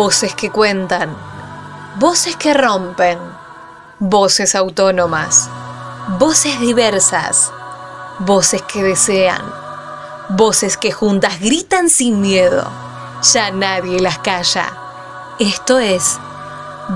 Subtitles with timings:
[0.00, 1.12] Voces que cuentan,
[1.96, 3.18] voces que rompen,
[3.98, 5.50] voces autónomas,
[6.20, 7.50] voces diversas,
[8.20, 9.42] voces que desean,
[10.28, 12.64] voces que juntas gritan sin miedo.
[13.32, 14.72] Ya nadie las calla.
[15.40, 16.20] Esto es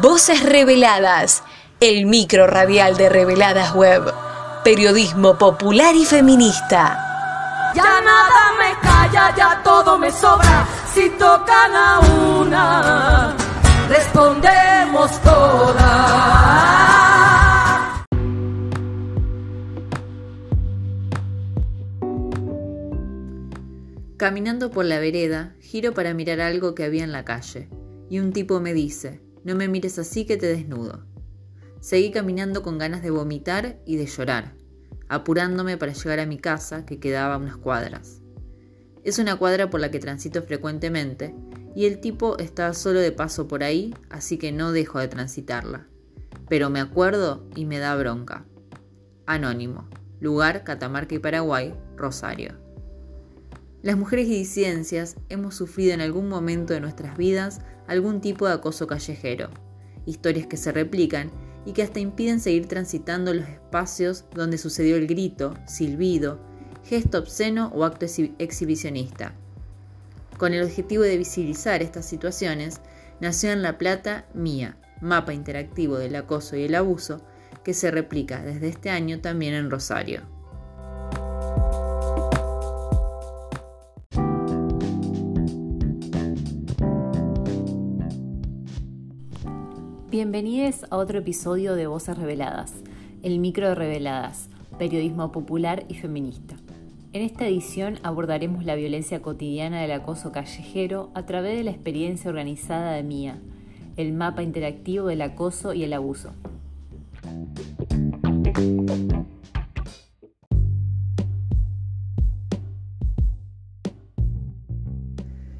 [0.00, 1.44] Voces Reveladas,
[1.78, 4.12] el micro radial de Reveladas Web,
[4.64, 7.07] periodismo popular y feminista.
[7.74, 10.66] Ya nada me calla, ya todo me sobra.
[10.92, 13.36] Si tocan a una,
[13.88, 16.48] respondemos todas.
[24.16, 27.68] Caminando por la vereda, giro para mirar algo que había en la calle,
[28.10, 31.04] y un tipo me dice, no me mires así que te desnudo.
[31.80, 34.57] Seguí caminando con ganas de vomitar y de llorar
[35.08, 38.20] apurándome para llegar a mi casa, que quedaba a unas cuadras.
[39.04, 41.34] Es una cuadra por la que transito frecuentemente,
[41.74, 45.86] y el tipo estaba solo de paso por ahí, así que no dejo de transitarla.
[46.48, 48.44] Pero me acuerdo y me da bronca.
[49.26, 49.88] Anónimo.
[50.20, 52.54] Lugar Catamarca y Paraguay, Rosario.
[53.82, 58.54] Las mujeres y disidencias hemos sufrido en algún momento de nuestras vidas algún tipo de
[58.54, 59.50] acoso callejero,
[60.04, 61.30] historias que se replican
[61.68, 66.40] y que hasta impiden seguir transitando los espacios donde sucedió el grito, silbido,
[66.82, 68.06] gesto obsceno o acto
[68.38, 69.34] exhibicionista.
[70.38, 72.80] Con el objetivo de visibilizar estas situaciones,
[73.20, 77.20] nació en La Plata MIA, Mapa Interactivo del Acoso y el Abuso,
[77.64, 80.22] que se replica desde este año también en Rosario.
[90.10, 92.72] Bienvenidos a otro episodio de Voces Reveladas,
[93.22, 96.56] el micro de Reveladas, periodismo popular y feminista.
[97.12, 102.30] En esta edición abordaremos la violencia cotidiana del acoso callejero a través de la experiencia
[102.30, 103.38] organizada de MIA,
[103.98, 106.32] el mapa interactivo del acoso y el abuso.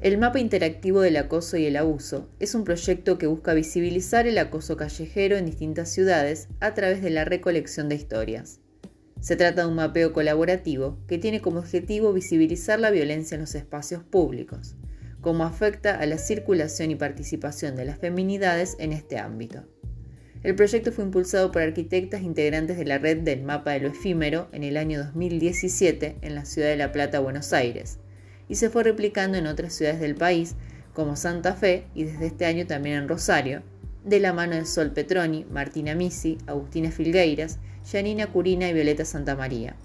[0.00, 4.38] El mapa interactivo del acoso y el abuso es un proyecto que busca visibilizar el
[4.38, 8.60] acoso callejero en distintas ciudades a través de la recolección de historias.
[9.20, 13.54] Se trata de un mapeo colaborativo que tiene como objetivo visibilizar la violencia en los
[13.54, 14.74] espacios públicos,
[15.20, 19.66] cómo afecta a la circulación y participación de las feminidades en este ámbito.
[20.42, 24.48] El proyecto fue impulsado por arquitectas integrantes de la red del mapa de lo efímero
[24.52, 27.98] en el año 2017 en la ciudad de La Plata, Buenos Aires,
[28.50, 30.56] y se fue replicando en otras ciudades del país,
[30.92, 33.62] como Santa Fe y desde este año también en Rosario,
[34.04, 39.76] de la mano de Sol Petroni, Martina Misi, Agustina Filgueiras, Janina Curina y Violeta Santamaría.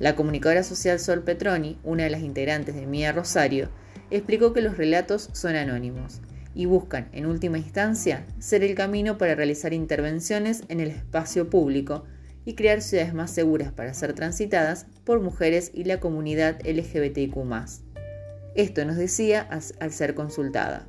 [0.00, 3.68] La comunicadora social Sol Petroni, una de las integrantes de Mía Rosario,
[4.10, 6.20] explicó que los relatos son anónimos
[6.56, 12.06] y buscan, en última instancia, ser el camino para realizar intervenciones en el espacio público
[12.44, 17.36] y crear ciudades más seguras para ser transitadas por mujeres y la comunidad LGBTIQ.
[18.54, 19.48] Esto nos decía
[19.80, 20.86] al ser consultada.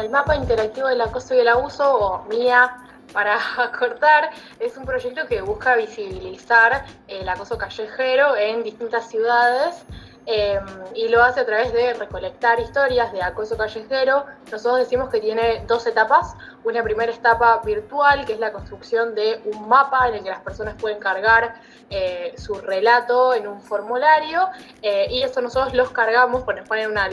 [0.00, 2.76] El mapa interactivo del acoso y el abuso, o MIA
[3.12, 3.38] para
[3.78, 9.84] cortar, es un proyecto que busca visibilizar el acoso callejero en distintas ciudades
[10.26, 10.64] Em,
[10.94, 14.24] y lo hace a través de recolectar historias de acoso callejero.
[14.50, 16.34] Nosotros decimos que tiene dos etapas.
[16.64, 20.40] Una primera etapa virtual, que es la construcción de un mapa en el que las
[20.40, 21.56] personas pueden cargar
[21.90, 24.48] eh, su relato en un formulario
[24.80, 27.08] eh, y eso nosotros los cargamos, pues nos ponen una,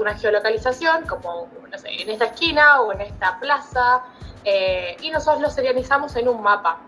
[0.00, 4.02] una geolocalización, como no sé, en esta esquina o en esta plaza,
[4.44, 6.80] eh, y nosotros los serializamos en un mapa.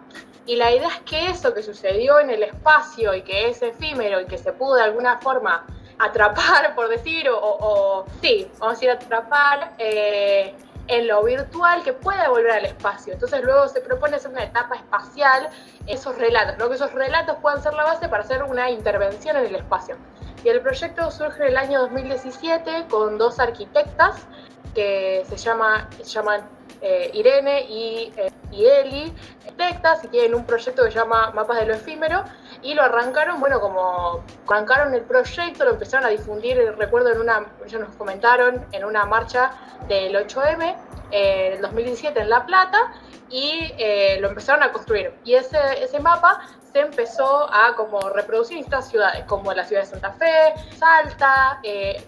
[0.50, 4.20] Y la idea es que eso que sucedió en el espacio y que es efímero
[4.20, 5.64] y que se pudo de alguna forma
[5.96, 10.52] atrapar, por decir, o, sí, vamos a decir atrapar eh,
[10.88, 13.12] en lo virtual, que pueda volver al espacio.
[13.12, 15.50] Entonces luego se propone hacer una etapa espacial,
[15.86, 16.68] esos relatos, ¿no?
[16.68, 19.98] que esos relatos puedan ser la base para hacer una intervención en el espacio.
[20.42, 24.26] Y el proyecto surge en el año 2017 con dos arquitectas
[24.74, 26.40] que se, llama, se llaman
[26.82, 29.14] eh, Irene y, eh, y Eli,
[29.46, 32.24] arquitectas, y tienen un proyecto que se llama Mapas de lo Efímero,
[32.62, 37.46] y lo arrancaron, bueno, como arrancaron el proyecto, lo empezaron a difundir, recuerdo en una,
[37.66, 39.50] ellos nos comentaron, en una marcha
[39.88, 40.74] del 8M,
[41.10, 42.92] eh, en el 2017 en La Plata,
[43.28, 43.72] y
[44.18, 45.14] lo empezaron a construir.
[45.24, 46.40] Y ese, ese mapa
[46.72, 51.60] se empezó a como reproducir en estas ciudades, como la ciudad de Santa Fe, Salta,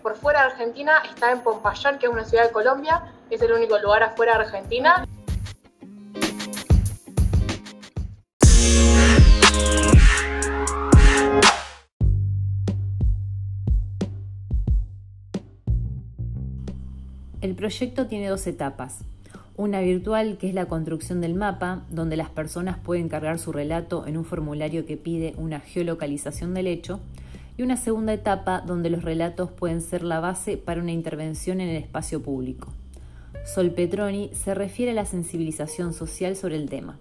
[0.03, 3.05] por fuera de Argentina está en Pompayán, que es una ciudad de Colombia,
[3.35, 5.07] es el único lugar afuera de Argentina.
[17.41, 18.99] El proyecto tiene dos etapas.
[19.57, 24.07] Una virtual, que es la construcción del mapa, donde las personas pueden cargar su relato
[24.07, 27.01] en un formulario que pide una geolocalización del hecho,
[27.57, 31.69] y una segunda etapa donde los relatos pueden ser la base para una intervención en
[31.69, 32.73] el espacio público.
[33.45, 36.99] Sol Petroni se refiere a la sensibilización social sobre el tema.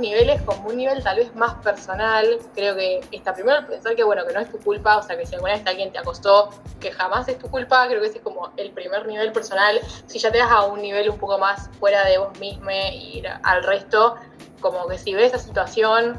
[0.00, 2.38] niveles como un nivel tal vez más personal.
[2.54, 5.26] Creo que está primero pensar que bueno, que no es tu culpa, o sea que
[5.26, 6.50] si alguna vez alguien te acostó,
[6.80, 9.80] que jamás es tu culpa, creo que ese es como el primer nivel personal.
[10.06, 13.22] Si ya te das a un nivel un poco más fuera de vos mismo y
[13.42, 14.16] al resto,
[14.60, 16.18] como que si ves esa situación,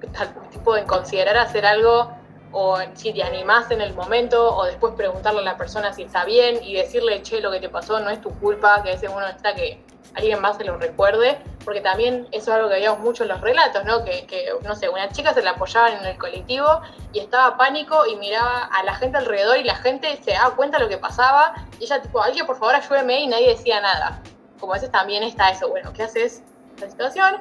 [0.50, 2.10] tipo de considerar hacer algo
[2.52, 6.24] o si te animás en el momento o después preguntarle a la persona si está
[6.24, 9.10] bien y decirle, che, lo que te pasó no es tu culpa, que a veces
[9.14, 9.82] uno está que
[10.14, 13.40] alguien más se lo recuerde, porque también eso es algo que veíamos mucho en los
[13.40, 14.04] relatos, ¿no?
[14.04, 14.26] Que,
[14.64, 16.80] no sé, una chica se la apoyaban en el colectivo
[17.12, 20.78] y estaba pánico y miraba a la gente alrededor y la gente se daba cuenta
[20.78, 24.20] de lo que pasaba y ella tipo, alguien por favor ayúdeme y nadie decía nada.
[24.58, 26.42] Como a veces también está eso, bueno, ¿qué haces
[26.76, 27.36] en la situación?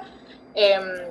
[0.53, 1.09] Em,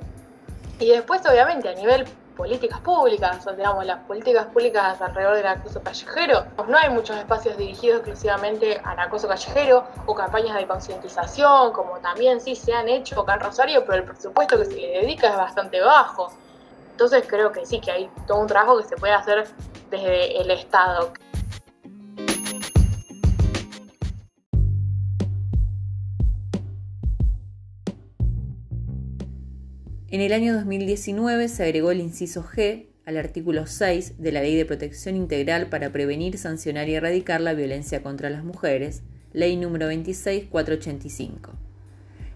[0.79, 2.05] y después, obviamente, a nivel
[2.39, 6.45] políticas públicas, o digamos, las políticas públicas alrededor del acoso callejero.
[6.69, 12.39] No hay muchos espacios dirigidos exclusivamente al acoso callejero o campañas de concientización, como también
[12.39, 15.35] sí se han hecho acá en Rosario, pero el presupuesto que se le dedica es
[15.35, 16.31] bastante bajo.
[16.91, 19.45] Entonces creo que sí, que hay todo un trabajo que se puede hacer
[19.89, 21.11] desde el Estado.
[30.11, 34.55] En el año 2019 se agregó el inciso G al artículo 6 de la Ley
[34.55, 39.03] de Protección Integral para prevenir, sancionar y erradicar la violencia contra las mujeres,
[39.33, 41.51] Ley número 26485,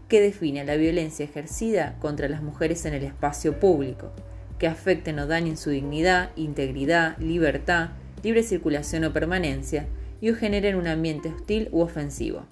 [0.08, 4.12] que define la violencia ejercida contra las mujeres en el espacio público,
[4.60, 7.90] que afecten o dañen su dignidad, integridad, libertad,
[8.22, 9.88] libre circulación o permanencia
[10.22, 12.46] y o generen un ambiente hostil u ofensivo.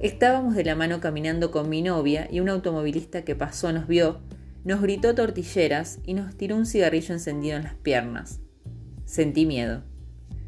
[0.00, 4.20] Estábamos de la mano caminando con mi novia y un automovilista que pasó nos vio,
[4.64, 8.40] nos gritó tortilleras y nos tiró un cigarrillo encendido en las piernas.
[9.04, 9.82] Sentí miedo.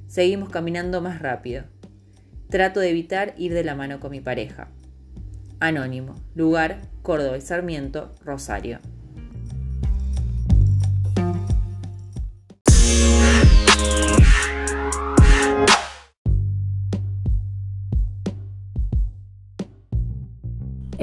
[0.07, 1.65] Seguimos caminando más rápido.
[2.49, 4.69] Trato de evitar ir de la mano con mi pareja.
[5.61, 6.15] Anónimo.
[6.35, 8.79] Lugar, Córdoba y Sarmiento, Rosario.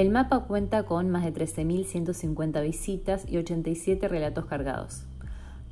[0.00, 5.02] El mapa cuenta con más de 13.150 visitas y 87 relatos cargados.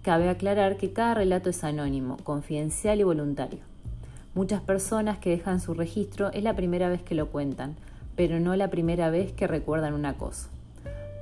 [0.02, 3.60] Cabe aclarar que cada relato es anónimo, confidencial y voluntario.
[4.34, 7.76] Muchas personas que dejan su registro es la primera vez que lo cuentan,
[8.16, 10.50] pero no la primera vez que recuerdan un acoso.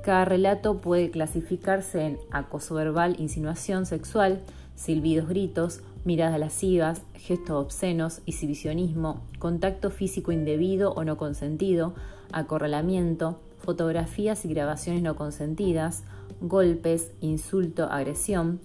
[0.03, 4.41] Cada relato puede clasificarse en acoso verbal, insinuación sexual,
[4.75, 11.95] silbidos, gritos, miradas lascivas, gestos obscenos, exhibicionismo, contacto físico indebido o no consentido,
[12.33, 16.05] acorralamiento, fotografías y grabaciones no consentidas,
[16.41, 18.61] golpes, insulto, agresión,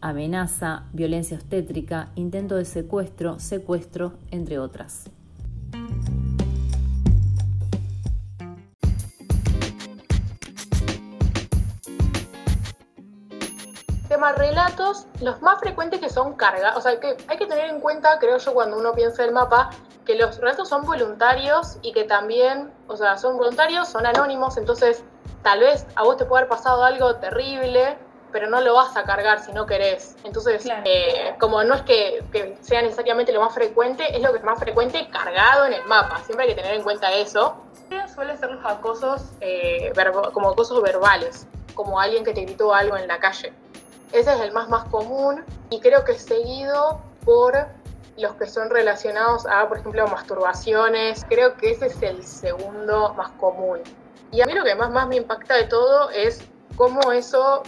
[0.00, 5.04] amenaza, violencia obstétrica, intento de secuestro, secuestro, entre otras.
[14.08, 17.80] Tema relatos, los más frecuentes que son carga, o sea, que hay que tener en
[17.80, 19.70] cuenta, creo yo, cuando uno piensa el mapa,
[20.04, 25.04] que los relatos son voluntarios y que también, o sea, son voluntarios, son anónimos, entonces
[25.42, 27.96] tal vez a vos te puede haber pasado algo terrible,
[28.32, 30.16] pero no lo vas a cargar si no querés.
[30.24, 34.44] Entonces, eh, como no es que, sea necesariamente lo más frecuente, es lo que es
[34.44, 36.18] más frecuente cargado en el mapa.
[36.24, 37.56] Siempre hay que tener en cuenta eso.
[38.14, 39.92] Suelen ser los acosos eh,
[40.32, 43.52] como acosos verbales, como alguien que te gritó algo en la calle.
[44.12, 47.68] Ese es el más más común y creo que es seguido por
[48.16, 51.24] los que son relacionados a, por ejemplo, masturbaciones.
[51.28, 53.80] Creo que ese es el segundo más común.
[54.30, 56.42] Y a mí lo que más, más me impacta de todo es
[56.76, 57.62] cómo eso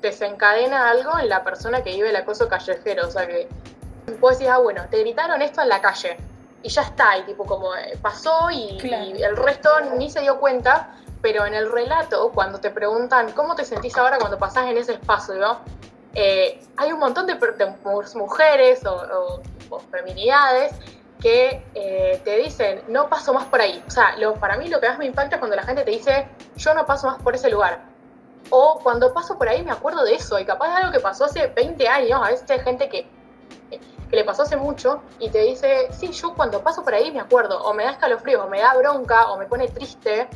[0.00, 3.06] desencadena algo en la persona que vive el acoso callejero.
[3.06, 3.48] O sea, que
[4.20, 6.16] vos decís, ah, bueno, te gritaron esto en la calle
[6.62, 10.96] y ya está, y tipo como eh, pasó y, el resto ni se dio cuenta,
[11.22, 14.94] pero en el relato, cuando te preguntan cómo te sentís ahora cuando pasás en ese
[14.94, 15.58] espacio,
[16.14, 17.36] eh, hay un montón de,
[18.14, 19.42] mujeres o o
[19.90, 20.74] feminidades
[21.20, 23.82] que eh, te dicen, no paso más por ahí.
[23.86, 25.90] O sea, lo, para mí lo que más me impacta es cuando la gente te
[25.90, 27.84] dice, yo no paso más por ese lugar.
[28.50, 31.24] O cuando paso por ahí me acuerdo de eso, y capaz de algo que pasó
[31.24, 33.08] hace 20 años, a veces hay gente que,
[34.08, 37.20] que le pasó hace mucho y te dice, sí, yo cuando paso por ahí me
[37.20, 40.28] acuerdo, o me da escalofrío, o me da bronca, o me pone triste.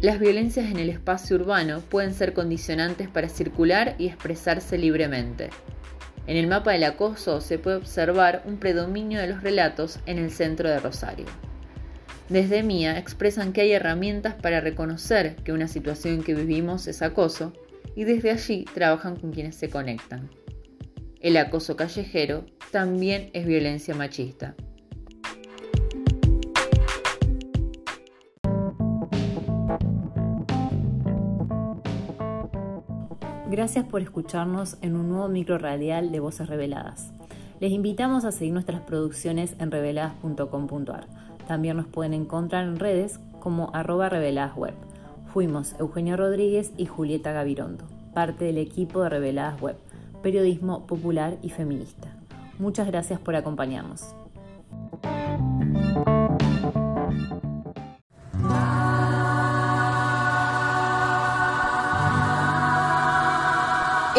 [0.00, 5.50] Las violencias en el espacio urbano pueden ser condicionantes para circular y expresarse libremente.
[6.26, 10.30] En el mapa del acoso se puede observar un predominio de los relatos en el
[10.30, 11.26] centro de Rosario.
[12.30, 17.52] Desde MIA expresan que hay herramientas para reconocer que una situación que vivimos es acoso
[17.94, 20.30] y desde allí trabajan con quienes se conectan.
[21.20, 24.54] El acoso callejero también es violencia machista.
[33.60, 37.12] Gracias por escucharnos en un nuevo micro radial de Voces Reveladas.
[37.60, 41.06] Les invitamos a seguir nuestras producciones en reveladas.com.ar.
[41.46, 44.72] También nos pueden encontrar en redes como arroba reveladasweb.
[45.26, 49.76] Fuimos Eugenio Rodríguez y Julieta Gavirondo, parte del equipo de Reveladas Web,
[50.22, 52.08] periodismo popular y feminista.
[52.58, 54.14] Muchas gracias por acompañarnos.